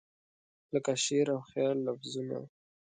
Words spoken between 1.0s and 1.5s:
شعر او